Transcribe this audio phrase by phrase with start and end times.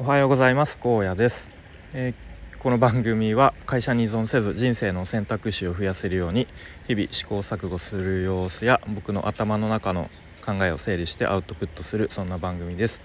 [0.00, 0.78] おはようございます。
[0.78, 1.50] 高野です、
[1.92, 6.46] えー、この番組は会社に依存せず人生の選択肢を増やせるように
[6.86, 10.08] 日々試行錯誤する様子や僕の頭の中の
[10.46, 13.02] 考えを整理してアウトプットするそんな番組です、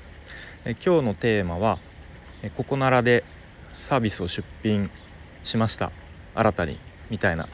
[0.65, 1.79] えー、今日のテーマは、
[2.43, 3.23] えー、ここならで
[3.79, 4.91] サービスを出品
[5.41, 5.91] しました
[6.35, 6.77] 新たに
[7.09, 7.49] みたいな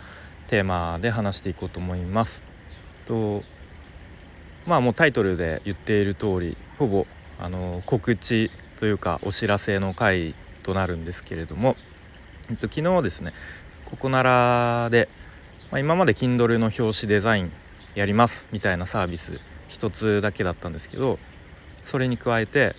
[0.50, 2.44] テーマで話していこうと思います。
[3.06, 3.42] と
[4.66, 7.08] まあもうタイトルで言っている通りほぼ
[7.40, 10.34] あの告知というかお知らせの回
[10.64, 11.76] となるんですけれども、
[12.50, 13.34] えっと、昨日ですね
[13.86, 15.10] ここならで、
[15.70, 17.52] まあ、今まで Kindle の表紙デザイン
[17.94, 21.20] やりますみたいなサービス一つだけだったんですけど
[21.84, 22.74] それに加えて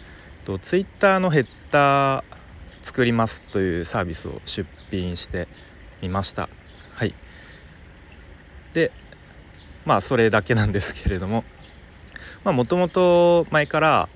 [0.47, 2.25] と Twitter のヘッダー
[2.81, 5.49] 作りますというサービスを出品して
[6.01, 6.49] みました。
[6.95, 7.15] はい。
[8.73, 8.91] で
[9.85, 11.45] まあそれだけなんですけれども
[12.43, 14.09] まあもともと前から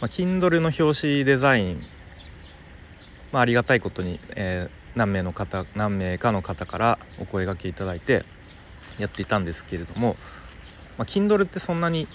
[0.00, 1.80] まあ、Kindle の表紙デザイン、
[3.32, 8.24] まあ、ありがたいことに、えー、何名の方何名かの方からお声がけいただいて
[8.98, 10.16] やっていたんですけれども、
[10.98, 12.08] まあ、Kindle ってそんなに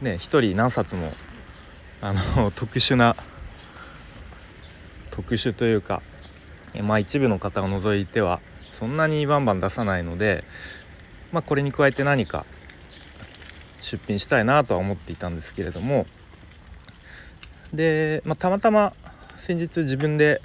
[0.00, 1.12] ね1人何冊も
[2.00, 3.14] あの 特殊な
[5.10, 6.02] 特殊というか、
[6.82, 8.40] まあ、一部の方を除いては
[8.72, 10.42] そんなにバンバン出さないので、
[11.30, 12.44] まあ、これに加えて何か
[13.88, 16.04] 出品したいなとは思っていたんですけれども
[17.72, 18.92] で、まあ、たまたま
[19.36, 20.42] 先日自分で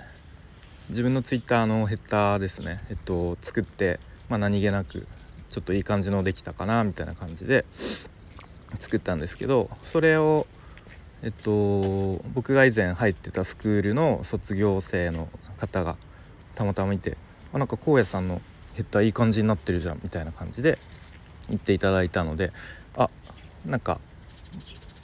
[0.90, 4.00] 自分のツイッターのヘッダーですね、えっと、作って、
[4.30, 5.08] まあ、何気なく
[5.50, 7.66] ちょっといい感じのできたかなみたいな感じで
[8.80, 10.48] 作ったんですけどそれを
[11.22, 15.96] えっと僕が以前入ってたスクールの卒業生の方が
[16.56, 17.18] たまたまいて
[17.54, 18.42] 「あなんか荒野さんの
[18.74, 20.78] ヘッダーいい感じになってるじゃん」みたいな感じで
[21.50, 22.52] 言っていただいたので
[22.98, 23.10] あ
[23.66, 24.00] なんか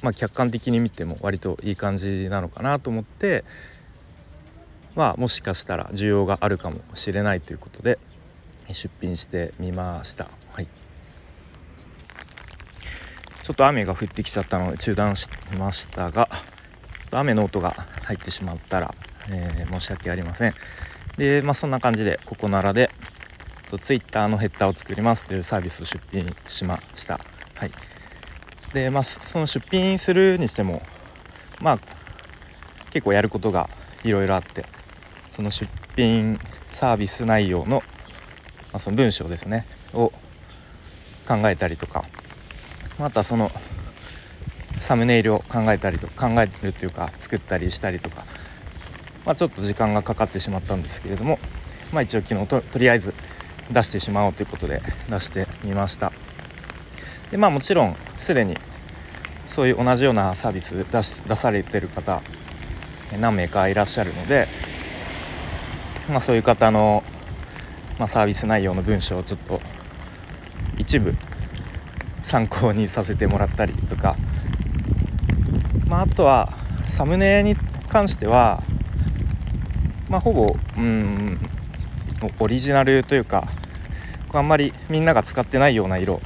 [0.02, 3.44] まあ客観的に見ても割といい感じなのかなと思って
[4.96, 8.00] まあもしかしたら需要があるかもしれないということで
[8.72, 10.28] 出品してみました。
[10.52, 10.68] はい。
[13.44, 16.30] ちょっと雨が降ってきちゃったので中断しましたが
[17.12, 17.72] 雨の音が
[18.04, 18.94] 入ってしまったら、
[19.30, 20.54] えー、申し訳ありません。
[21.18, 22.92] でまあそんな感じでここならで
[23.82, 27.20] Twitter のヘッダーを作りますというサービスを出品しました。
[27.60, 27.72] はい
[28.74, 30.82] でまあその出品するにしても
[31.60, 31.80] まあ
[32.90, 33.70] 結構やることが
[34.04, 34.66] いろいろあって
[35.30, 36.40] その出品
[36.72, 37.84] サービス内容の,、ま
[38.74, 40.14] あ、その文章ですねを
[41.28, 42.06] 考えたりとか
[42.98, 43.52] またその
[44.80, 48.26] サムネイルを考えたりと考えるというか作ったりしたりとか、
[49.26, 51.40] まあ、ちょっと時間がかかってしまったんですけれども、
[51.92, 53.14] まあ、一応昨日ととりあえず
[53.70, 56.14] 出してしまおうということで出してみました。
[57.32, 58.56] でまあもちろんすでに
[59.48, 62.22] そういう同じようなサービス出し出されてる方
[63.20, 64.48] 何名かいらっしゃるので、
[66.08, 67.04] まあ、そういう方の、
[67.98, 69.60] まあ、サービス内容の文章をちょっと
[70.78, 71.16] 一部
[72.22, 74.16] 参考にさせてもらったりとか、
[75.88, 76.54] まあ、あとは
[76.88, 77.56] サムネに
[77.90, 78.62] 関しては、
[80.10, 81.40] まあ、ほぼうん
[82.40, 83.48] オリジナルというか
[84.34, 86.22] あんまりみんなが使ってないような色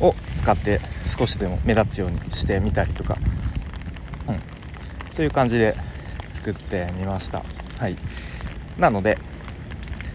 [0.00, 3.16] を使って少しでも目立つようにしてみたりとか、
[4.28, 5.76] うん、という感じで
[6.32, 7.42] 作ってみました。
[7.78, 7.96] はい。
[8.78, 9.18] なので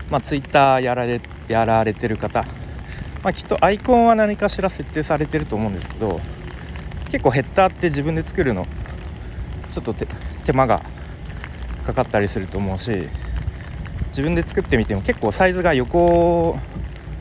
[0.09, 2.44] まあ Twitter やられやられてる方、
[3.24, 6.20] まあ、きっとアイコンは何かしら設定されてると思うんですけど
[7.09, 8.66] 結構ヘッダーって自分で作るの
[9.72, 10.81] ちょっと手間が
[11.86, 13.08] かかったりすると思うし
[14.09, 16.58] 自分で作ってみても結構サイズが横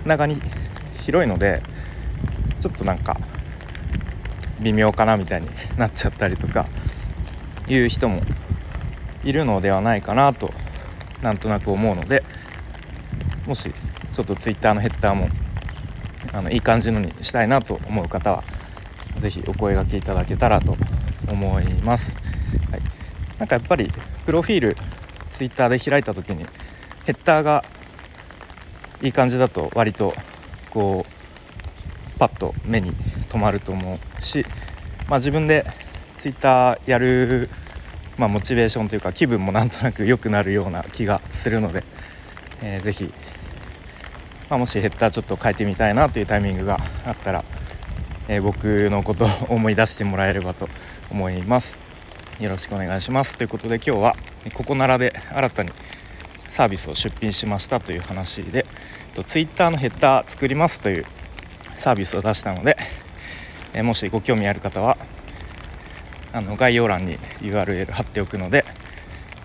[0.05, 0.41] 長に
[0.95, 1.63] 広いので
[2.61, 3.19] ちょっとなんか
[4.61, 6.67] 微妙かなみたいになっちゃったりとか
[7.69, 8.21] いう人も
[9.25, 10.53] いるのではないかなと
[11.23, 12.23] なんとなく思うので
[13.47, 13.73] もし
[14.13, 15.29] ちょっと Twitter のヘッダーも
[16.33, 18.45] あのいい感じのにしたいなと思う方は
[19.19, 20.77] 是非お声がけいただけたらと
[21.29, 22.17] 思います。
[22.71, 22.81] はい、
[23.39, 23.91] なんかやっぱり
[24.25, 24.77] プロフィール
[25.33, 26.45] Twitter で開いた時に
[27.05, 27.65] ヘッダーが
[29.03, 30.15] いい感じだと割と
[30.71, 31.20] こう
[32.21, 32.93] パッと目に
[33.31, 34.45] 留まると思うし、
[35.09, 35.65] まあ、自分で
[36.19, 37.49] ツイッターやる、
[38.19, 41.83] まあ、モチベーションというか気分もなんとなく良くなるような気がするので、
[42.63, 43.11] えー、ぜひ、
[44.51, 46.77] まあ、もしヘッダーちょっと変えてみたいなというタイミングが
[47.07, 47.43] あったら、
[48.29, 50.69] えー、僕のことを思い出してもらえればと
[51.11, 51.79] 思います。
[52.39, 54.17] よろしくお願いしますということで今日は
[54.55, 55.71] ここならで新たに
[56.49, 58.65] サービスを出品しましたという話で
[59.27, 61.05] Twitter のヘッダー作りますという
[61.81, 62.77] サービスを出したので、
[63.73, 64.99] えもしご興味ある方は
[66.31, 68.67] あの概要欄に URL 貼っておくので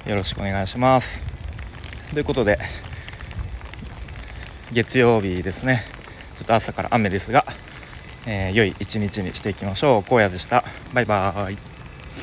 [0.05, 1.23] よろしくお願いします。
[2.11, 2.59] ということで
[4.73, 5.85] 月曜日ですね。
[6.37, 7.45] ちょっと朝から雨ですが、
[8.27, 10.13] えー、良い一日にしていきましょう。
[10.13, 10.65] 荒野でした。
[10.93, 11.74] バイバーイ。